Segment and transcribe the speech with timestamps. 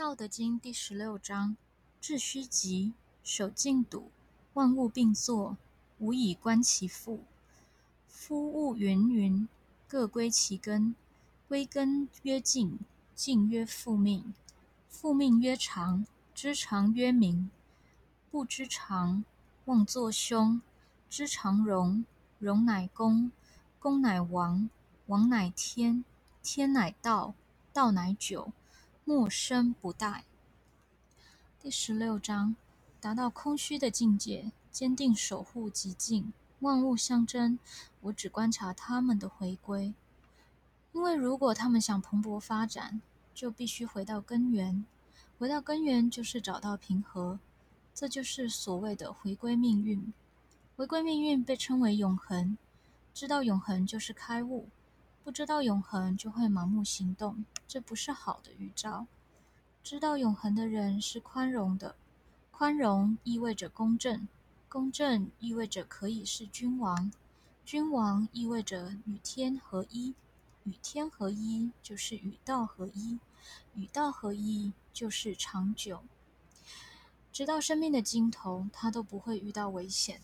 [0.00, 1.58] 道德经第十六章：
[2.00, 4.10] 致虚极，守静笃，
[4.54, 5.58] 万物并作，
[5.98, 7.20] 无以观其复。
[8.08, 9.46] 夫物芸芸，
[9.86, 10.94] 各归其根。
[11.46, 12.78] 归根曰静，
[13.14, 14.32] 静曰复命。
[14.88, 17.50] 复命曰长，知常曰明。
[18.30, 19.22] 不知常，
[19.66, 20.62] 妄作凶。
[21.10, 22.06] 知常容，
[22.38, 23.30] 容乃公。
[23.78, 24.70] 公乃王，
[25.08, 26.02] 王乃天。
[26.42, 27.34] 天乃道，
[27.74, 28.50] 道乃久。
[29.12, 30.24] 莫生不待。
[31.60, 32.54] 第十六章：
[33.00, 37.58] 达到空虚的境界，坚定守护极静，万物相争，
[38.02, 39.92] 我只观察他们的回归。
[40.92, 43.02] 因为如果他们想蓬勃发展，
[43.34, 44.84] 就必须回到根源。
[45.40, 47.40] 回到根源就是找到平和，
[47.92, 50.12] 这就是所谓的回归命运。
[50.76, 52.56] 回归命运被称为永恒。
[53.12, 54.68] 知道永恒就是开悟。
[55.24, 59.06] 不知道永恒，就会盲目行动，这不是好的预兆。
[59.84, 61.94] 知道永恒的人是宽容的，
[62.50, 64.26] 宽容意味着公正，
[64.68, 67.12] 公正意味着可以是君王，
[67.64, 70.16] 君王意味着与天合一，
[70.64, 73.20] 与天合一就是与道合一，
[73.74, 76.02] 与道合一就是长久。
[77.30, 80.20] 直到生命的尽头，他都不会遇到危险。